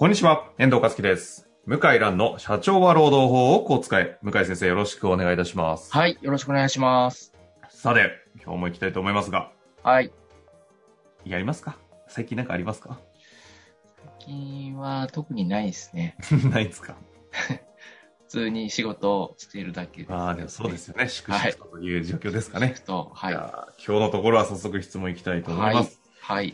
[0.00, 1.46] こんにちは、遠藤和樹です。
[1.66, 4.16] 向井蘭の社長は労働法をこう使え。
[4.22, 5.92] 向井先生よろしくお願いいたします。
[5.92, 7.34] はい、よろしくお願いします。
[7.68, 8.08] さて、
[8.42, 10.10] 今日も行きたいと思いますが、はい。
[11.26, 11.76] やりますか？
[12.08, 12.98] 最近なんかありますか？
[14.18, 16.16] 最近は特にないですね。
[16.50, 16.96] ないですか？
[18.24, 21.08] 普通に仕事をしているだけです、ああ、でもそうですよね。
[21.08, 22.74] 粛はい々とという状況ですかね。
[22.86, 23.34] と、はいい。
[23.34, 25.86] やー今日のところは早速質問いきたいと思います。
[25.88, 25.99] はい。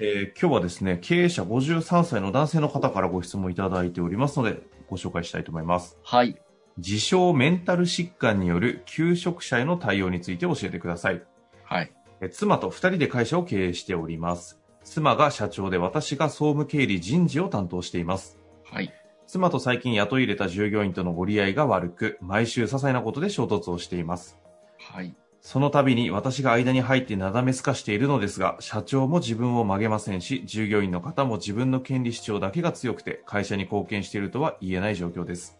[0.01, 5.99] えー今日はですね、経営者53歳の男性の方からご質問いただいておりますので、ご紹介したいと思います。
[6.03, 6.41] はい。
[6.79, 11.23] 自称メンタル疾患による求職者への対応について教えてください。
[11.65, 11.93] はい。
[12.23, 14.59] え妻と二人で会社を経営しております。
[14.83, 18.39] 妻が社長で私が総務経理人事を担当しています。
[18.65, 18.93] はい。
[19.27, 24.39] 妻と最近雇い入れた従業員とのご利合いが悪く、毎週些細なことで衝突をしています。
[24.79, 25.15] はい。
[25.47, 35.57] その度に私が間に入ってなだめすかしているのですが、社長も自分を曲げませんし、従業員の方も自分の権利主張だけが強くて、会社に貢献しているとは言えない状況です。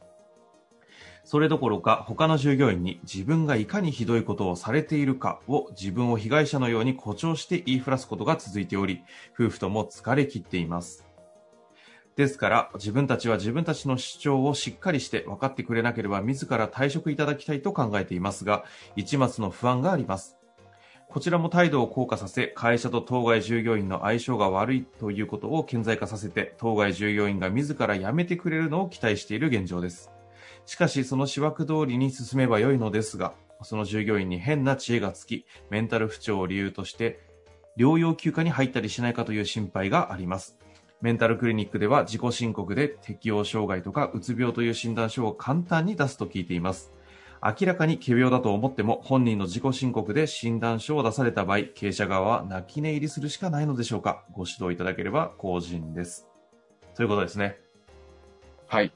[1.23, 9.05] それどころか、他の従業員に自分がいかにひどいことをされているかを自分を被害者のように誇張して言いふらすことが続いており、
[9.39, 11.06] 夫婦とも疲れ切っています。
[12.17, 18.65] ですから、自分たちは自分たちの主張をしっかりして分かってくれなければ自ら退職いただきたいと考えていますが、
[18.97, 20.39] 一末の不安があります。
[21.09, 30.11] こちらも態度を硬化させ、会社と当該従業員の相性が悪いということを顕在化させて、当該従業員が自ら辞めてくれるのを期待している現状です。
[30.65, 37.21] しかし、その思惑通りに進めば良いのですが、その従業員に変な知恵がつき、メンタル不調を理由として、
[37.77, 40.59] 療養休暇に入ったりしないかという心配があります。
[41.07, 46.93] メンタルクリニックでは自己申告で適応障害とかうつ病という診断書を簡単に出すと聞いています。
[47.41, 56.27] 明らかに仮病だと思っても本人の自己申告で診断書を出された場合、経営者側は泣き寝入りするしかないのでしょうかご指導いただければ後人です。
[56.97, 57.61] ということですね。
[58.67, 58.93] はい。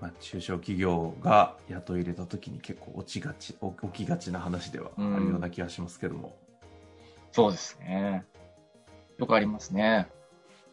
[0.00, 6.36] まあ、中小企業が雇い入れた時に結構落ちがち、起きがちな話ではあるような気がしますけども。
[7.32, 8.24] そうですね。
[9.18, 10.06] よくありますね。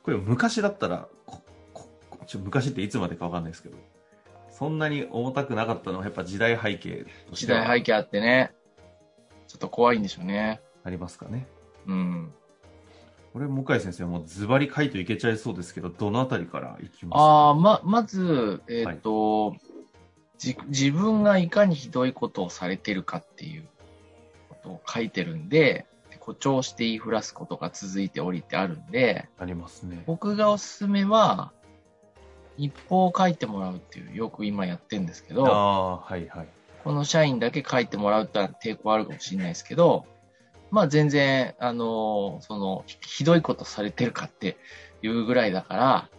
[0.10, 1.88] これ昔だったら、ここ
[2.26, 3.78] ちょ昔っていつまでかわかんないですけど、
[4.50, 8.52] そんなに重たくなかったのはやっぱ時代背景時ては代背景あってね。
[9.48, 10.62] ちょっと怖いんでしょうね。
[10.84, 11.46] ありますかね。
[11.86, 12.34] うん。
[13.34, 17.24] これ、向井先生はもうズバリ回答いけちゃいそうですけど、どのあたりからいきますか？
[17.24, 19.56] ああ、ま、まず、えっ、と、
[20.40, 23.68] じ、自分がいかにひどいことをされてるかっていう
[24.50, 25.86] ことを書いてるんで、
[26.34, 30.04] 誇張して言いふらすことが続いておりってあるんで、ありますね。
[30.06, 31.52] 僕がおすすめは、
[32.58, 36.48] 日報を書いてもらうっていう、よく今やってるんですけあど、あ、はいはい。
[36.84, 40.06] この社員だけ書いてもらうってのは抵抗あるかもしれないですけど、
[40.72, 44.58] まあ全然、あの、その、ひひどいことされてるかって
[45.02, 46.10] いうぐらいだから、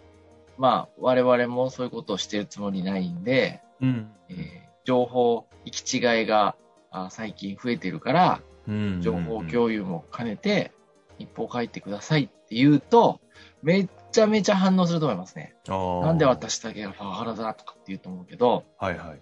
[0.59, 4.11] まあ我々もそういうことをしてるつもりないんで、うん。
[4.29, 6.57] えー情報、行き違いが
[6.91, 8.50] あ最近増えてるから、うん。
[8.67, 10.73] 情報共有も兼ねて、
[11.19, 13.21] 日報書いてくださいって言うと、
[13.63, 15.55] めっちゃめちゃ反応すると思いますね。
[15.67, 19.21] なんで私だけがパワハラだとかって言うと思うけど、はいはい。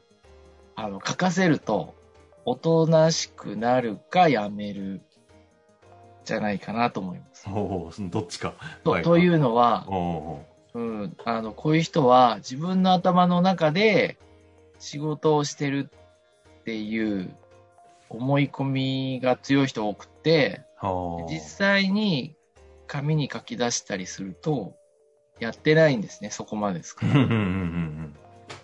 [0.76, 1.94] あの、書かせると、
[2.44, 5.02] おとなしくなるかやめる、
[6.24, 7.48] じゃないかなと思います。
[7.48, 8.54] おお、そのどっちか。
[8.84, 9.86] とはいというのは、
[10.74, 14.18] うん、あの、こういう人は自分の頭の中で
[14.78, 15.90] 仕事をしてる
[16.60, 17.34] っていう
[18.08, 21.30] 思い込みが強い人多くて、はあ。
[21.30, 22.36] 実際に
[22.86, 24.76] 紙に書き出したりすると、
[25.40, 27.14] やってないんですね、そこまでですから。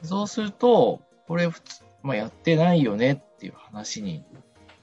[0.02, 4.24] そうすると、これ普通、まあ、やってないよねっていう話に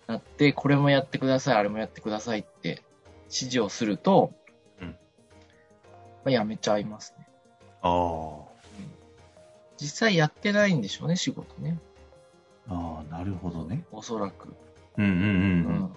[0.08, 2.84] なって、これもやってください、あれもやってくださいって
[3.26, 4.34] 指示をすると、
[4.82, 4.96] うんま
[6.26, 7.28] あ、やめちゃいますね。
[7.82, 8.40] あ
[9.78, 11.80] 実際やってないんでしょうね、仕事ね。
[12.70, 12.74] あ。
[12.74, 13.86] ああ、なるほどね。
[13.92, 14.56] おそらく。
[14.98, 15.76] うんうんうんううん。
[15.86, 15.94] ん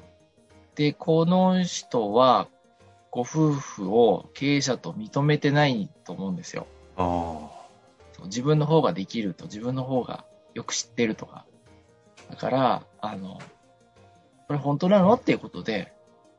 [0.74, 2.48] で、この人は、
[3.10, 6.66] ご夫婦を経営者と認めてないと思うんですよ。
[6.96, 7.48] あ
[8.12, 11.46] そう自分の方ができると、自分の方がよく知ってるとか。
[12.28, 13.38] だから、あの、
[14.48, 15.14] これ本当なの？
[15.14, 15.92] っていうことで、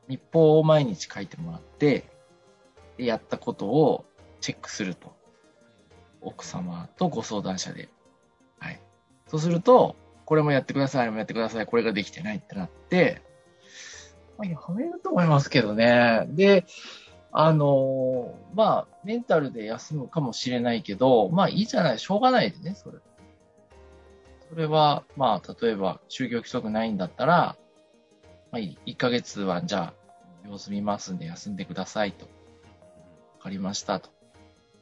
[0.09, 2.03] 日報を毎日書いてもらって、
[2.97, 4.05] でやったことを
[4.41, 5.15] チェックすると。
[6.21, 7.87] 奥様とご相談者で。
[8.59, 8.81] はい。
[9.27, 9.95] そうすると、
[10.25, 13.21] これもやってください、あれもやってください、これができてないってなって、
[14.37, 16.25] まあ、やめると思いますけどね。
[16.29, 16.65] で、
[17.31, 22.97] あのーまあ、メンタルで休むかもしれないけど、まあいいじゃない、しょうがないでね、それ。
[24.49, 27.55] それは、まあ、例えば、就業規則ないんだったら、
[28.51, 32.25] まあ、1ヶ月は、じゃあ、様子見ますんで休んでくださいと。
[32.25, 32.31] わ
[33.41, 34.09] かりましたと。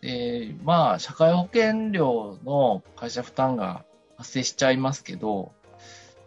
[0.02, 3.86] で、まあ、社会保険料の会社負担が
[4.18, 5.52] 発生しちゃいますけど、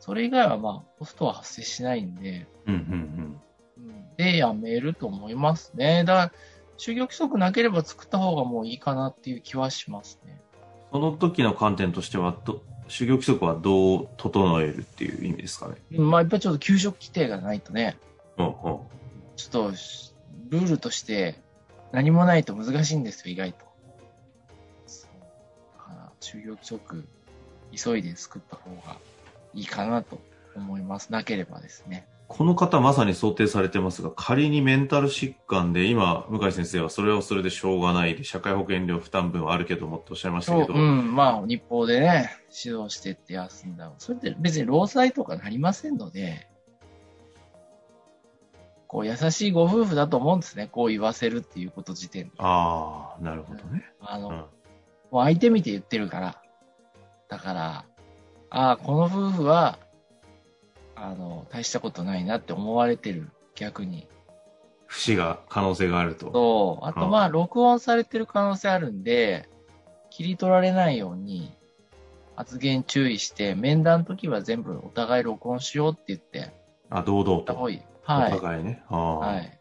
[0.01, 3.41] それ以外はまあ、コストは発生しないんで、うんうんうん。
[3.79, 6.05] うんで、やめると思いますね。
[6.05, 6.33] だから、
[6.79, 10.41] 就業規則なければ作った方がもういいかなっていう気はしますね。
[10.93, 15.75] その時の観点としては、ど就業規則はどう整えるっていう意味ですかね？
[15.93, 17.99] うんまあ、やっぱりちょっと給食規定がないとね、
[18.39, 18.53] うんうん。
[18.55, 18.81] ちょ
[19.49, 19.71] っと、
[20.51, 21.41] ルールとして
[21.93, 23.65] 何もないと難しいんですよ、意外と。
[24.87, 25.11] そう
[25.79, 27.09] だから、就業規則、
[27.73, 28.97] 急いで作った方が
[29.55, 30.21] いいかなと
[30.55, 31.13] 思います。
[31.13, 32.07] なければですね。
[32.29, 42.31] この方まさに想定されてますが、仮にメンタル疾患で、今、向井先生はそれはそれでしょうがないで、社会保険料負担分はあるけどもっておっしゃいましたけど、うん、まあ、日報でね、
[42.65, 43.93] 指導してって休んだ。
[43.99, 46.49] それって別に労災とかなりませんので、
[48.89, 50.69] こう、優しいご夫婦だと思うんですね。
[50.71, 52.33] こう言わせるっていうこと時点で。
[52.39, 53.85] ああ、なるほどね。
[54.01, 54.35] あの、うん。
[55.13, 56.43] もう相手見て言ってるから。
[57.29, 57.85] だから、
[58.51, 59.79] ああ、この夫婦は、
[60.95, 64.09] あの、大したことないなって思われてる、逆に。
[64.87, 66.31] 不死が、可能性があると。
[66.31, 69.49] と、あとうんまあ、録音されてる可能性あるんで、
[70.11, 71.53] 切り取られないように、
[72.37, 76.53] 発言注意して、面談の時は全部お互い録音しようって言って、
[76.91, 77.33] あ、堂々と。
[77.39, 77.83] やった方がいい。
[78.09, 78.31] おはい。
[78.33, 78.83] 互いね。
[78.89, 79.59] はい。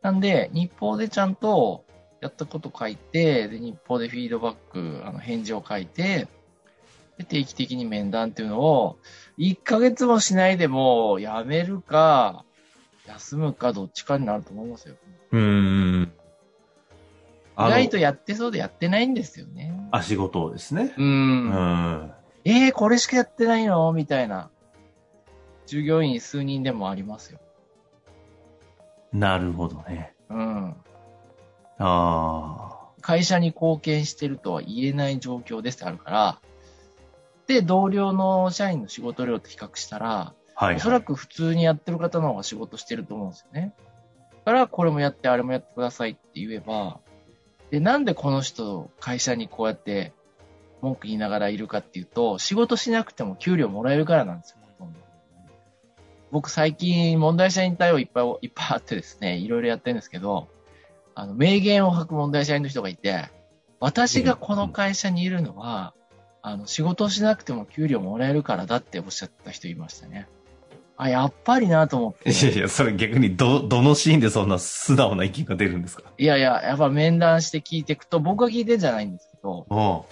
[0.00, 1.84] なんで、日報でちゃんと
[2.20, 6.28] やったこと書いて、で、日報でフィードバック、あの、返事を書いて、で、
[7.28, 8.98] 定期的に面談っていうのを、
[9.38, 12.44] 1ヶ月もしないでも、やめるか、
[13.06, 14.96] 休むか、どっちかになると思いますよ。
[15.32, 15.40] うー
[16.00, 16.12] ん。
[17.54, 19.88] 意外とやってそうでやってないんですよね。
[19.90, 20.94] あ、仕事をですね。
[20.96, 21.02] う。
[21.02, 22.12] うんん。
[22.44, 23.92] えー、これしかやってないの？
[23.92, 24.50] みたいな。
[25.66, 27.40] 従業員数人でもありますよ。
[29.12, 30.14] なるほどね。
[30.30, 30.74] うん。
[31.78, 36.40] あ会社に貢献してるとは言えない状況ですってあるから、
[37.52, 40.66] で、同僚の社員の仕事量と比較したら、あ。
[40.66, 43.74] はい、おそらく普通にやってる方の方が仕事してると思うんですよね。
[44.44, 47.00] だから、これもやって、あれもやってくださいって言えば、
[47.70, 50.12] で、なんでこの人、会社にこうやって
[50.82, 55.00] 文句言いながらいるかっていうと、仕事しなくても給料もらえるからなんですよ、ほとんど
[56.30, 60.48] 僕最近問題社員対応いっぱい、いっぱいあってですね、いろいろやってるんですけど、
[61.14, 63.30] あの、名言を吐く問題社員の人がいて、
[63.80, 65.94] 私がこの会社にいるのは、
[66.42, 70.28] あの、仕事しなくても給料もらえるからだっておっしゃった人いましたね。
[70.96, 72.30] あ、やっぱりなと思って。
[72.30, 76.02] いやいや、それ逆にど、どのシーンでそんな素直な意見が出るんですか？
[76.18, 80.06] いやいや、やっぱ面談して聞いていくと、僕は聞いてんじゃないんですけど、お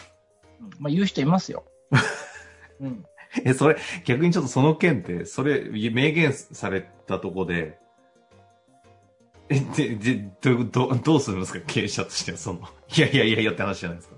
[0.61, 1.65] うんまあ言う人いますよ。
[2.81, 3.05] うん。
[3.45, 7.79] え、それ、逆にちょっとその件って、それ、明言されたとこで、
[9.49, 11.61] え、で、で、ど、ど、どうするんですか？
[11.67, 12.61] 経営者としては、その、
[12.97, 14.17] いやいやいやいやって話じゃないですか。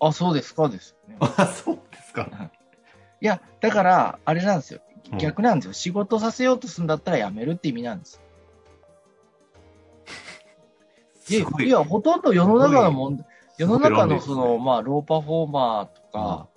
[0.00, 1.16] あ、そうですかですよね。
[1.36, 2.28] あ、そうですか。
[3.20, 4.80] いや、だから、あれなんですよ
[5.12, 5.18] うん。
[5.18, 5.72] 逆なんですよ。
[5.72, 8.20] 仕事させようとするんだったら辞めるって意味なんです。
[11.28, 11.66] いやすごい。
[11.66, 13.26] いや、ほとんど世の中の問題、
[13.58, 16.48] 世の中のその、まあ、ローパフォーマーとか、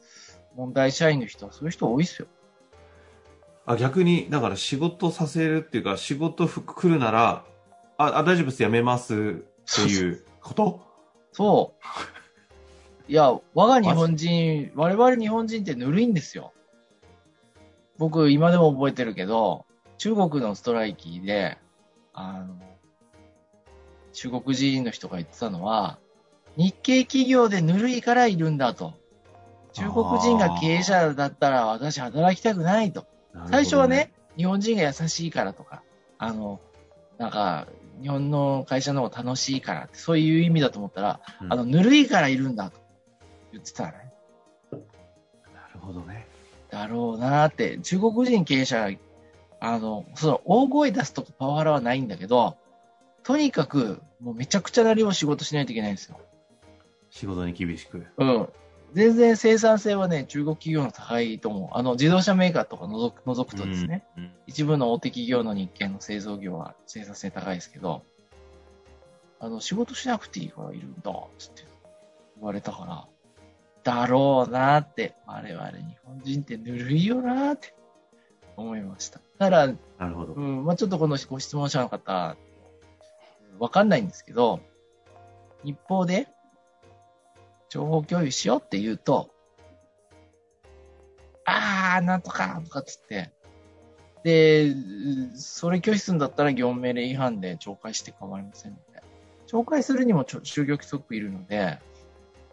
[0.56, 2.28] 問題社員の人はそういう人多いですよ。
[3.66, 7.46] あ、逆に、だから仕事させるっていうか、仕事ふ来るなら、
[7.98, 9.18] あ、あ大丈夫です、やめますっ
[9.76, 10.82] ていうこと？
[11.32, 12.19] そう。
[13.10, 16.54] いや、我が日本人、我々日本人ってぬるいんですよ。
[17.98, 19.66] 僕、今でも覚えてるけど、
[19.98, 21.58] 中国のストライキで、
[22.14, 22.60] あの、
[24.14, 25.98] 中国人の人が言ってたのは、
[26.56, 28.94] 日系企業でぬるいからいるんだと。
[29.74, 33.08] 中国人が経営者だったら私働きたくないと。
[33.50, 35.82] 最初はね、、日本人が優しいからとか、
[36.20, 36.60] あの、
[37.18, 37.66] なんか、
[38.04, 42.89] 日本の会社の方が楽しいからって、そういう意味だと思ったら、うんあの、ぬるいからいるんだと
[43.52, 44.12] 言ってたね。
[44.72, 44.78] な
[45.74, 46.28] るほどね。
[46.70, 48.90] だろうなーって、中国人経営者、
[49.60, 52.58] あの、その、大声出すとかパワハラはないんだけど、
[53.24, 56.20] とにかく、もうめちゃくちゃな量仕事しないといけないんですよ。
[57.10, 58.06] 仕事に厳しく。
[58.18, 58.50] うん。
[58.94, 61.70] 全然生産性はね、中国企業の高いと思う。
[61.74, 68.02] あの、自動車メーカーとか除く除くとですね、うん一部の大手企業の日系の製造業は生産性高いですけど、
[69.40, 71.66] あの、仕事しなくていいからいるんだ、つって
[72.36, 73.08] 言われたから、
[73.84, 77.74] だろうなって、我々日本人ってぬるいよなって
[78.58, 79.20] 思いました。
[79.38, 79.74] だから、な
[80.08, 80.40] るほどう。
[80.40, 82.36] ん、まあちょっとこのご質問者の方、
[83.60, 84.60] わかんないんですけど、
[85.64, 86.28] 一方で、
[87.70, 89.30] 情報共有しようって言うと、
[91.46, 93.32] あー、なんとか、とかっつって、
[94.24, 94.74] で、
[95.36, 99.02] それ拒否するんだったら業務命令違反で懲戒して構いませんので、
[99.48, 101.80] 懲戒するにもちょ就業規則いるので、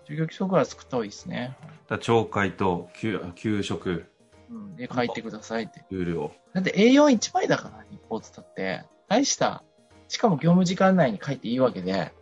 [0.08, 1.56] 就業規則は作った方がいいですね。
[1.88, 4.06] だ懲戒と給給食
[4.50, 5.84] うん、で、書いてくださいって。
[5.90, 6.32] ルールを。
[6.54, 8.84] だって A41 枚だから、日報つったって。
[9.08, 9.62] 大した、
[10.08, 12.12] しかも業務時間内に書いていいわけで、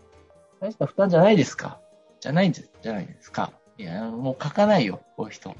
[0.60, 1.80] 大した負担じゃないですか。
[2.20, 3.52] じゃないんじゃないですか。
[3.76, 5.54] いや、もう書かないよ、こういう人。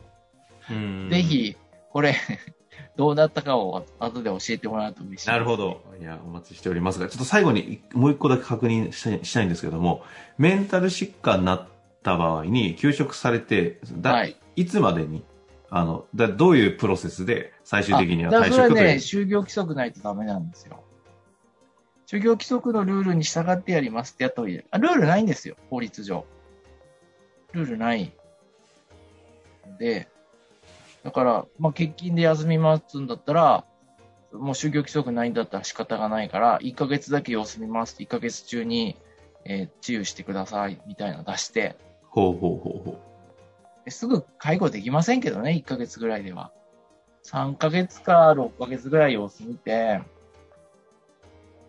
[0.71, 1.21] うんぜ。
[1.21, 1.57] ひ、
[1.90, 2.14] これ、
[2.97, 5.28] どうなったかを後で教えてもらうと嬉しい。
[5.28, 5.83] なるほど。
[6.00, 10.02] いや、お待ちしておりますが、ちょっと最後にもう一個だけ確認したいしたいんですけども、
[10.38, 11.66] メンタル疾患にな
[12.05, 15.25] った場合に休職されて、だはいい、つまでに、
[15.71, 18.97] あの、だどういうプロセスで最終的には退職という？
[18.99, 20.85] 就業規則ないとダメなんですよ。
[22.07, 24.61] 就業規則のルールに従ってやりますってやった方がいい。
[24.71, 26.27] あ、ルールないんですよ、法律上。
[27.53, 28.13] ルールない。
[29.79, 30.09] で、
[31.03, 33.65] だから、まあ、欠勤で休みますんだったら、
[34.33, 38.97] もう就業規則ないんだったら仕方がないから、1ヶ月だけ休みますって1ヶ月中に、
[39.47, 41.77] えー治癒してくださいみたいなの出して、
[42.14, 43.00] ほうほうほうほ
[43.85, 46.52] ですぐ介護できませんけどね、1ヶ月ぐらいでは。
[47.25, 50.00] 3ヶ月か6ヶ月ぐらい様子見て、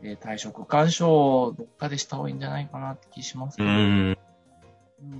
[0.02, 3.66] で退職干渉をどっかでした方がいいんじゃないかなって気しますけう。
[3.66, 3.74] うど。
[3.74, 4.18] うん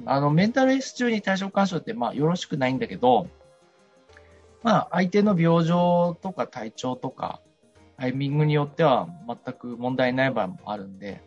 [0.06, 3.28] あの、メンタルヘルス中に退職干渉って、まあ、よろしくないんだけど、
[4.64, 7.42] まあ、相手の病状とか体調とか、
[7.98, 11.22] タイミングによっては全く問題ない場合もあるんで、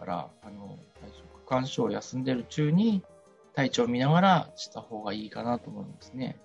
[0.00, 3.02] から、あの、退職干渉を休んでる中に
[3.54, 6.38] 体調を見ながらした方がいいかなと思いますね。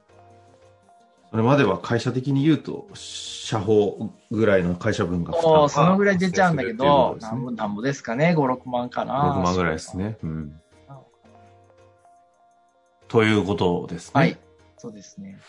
[1.31, 9.35] それまでは会社的に言うと、社保ぐらいの会社分がそう、そのぐらい出ちゃうんだけど、なんぼ、なんぼですかね、5、6万かな。
[9.35, 10.17] 6万ぐらいですね。
[10.23, 10.59] うん。
[13.07, 14.11] ということですね。
[14.13, 14.37] はい。
[14.77, 15.39] そうですね。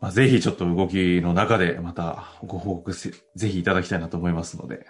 [0.00, 4.86] まあ、ぜひちょっと動きの中でまたご報告せぜひいただきたいなと思いますので、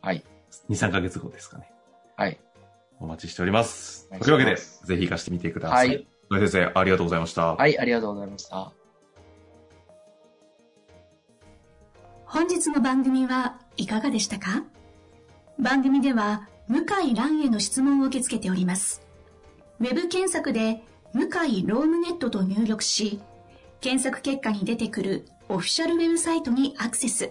[0.00, 0.22] はい。
[0.70, 1.70] 2、3ヶ月後ですかね。
[2.16, 2.38] はい。
[2.98, 4.08] お待ちしております。
[4.08, 5.88] というわけで、ぜひ活かしてみてください。
[5.88, 6.06] はい。
[6.30, 7.54] 先生、ありがとうございました。
[7.54, 8.72] はい、ありがとうございました。
[12.24, 14.64] 本日の番組はいかがでしたか？
[15.58, 19.02] 番組では向井蘭への質問を受け付けております。
[19.78, 23.20] ウェブ検索で向井ロームネットと入力し、
[23.80, 27.30] 検索結果に出てくるオフィシャルウェブサイトにアクセス。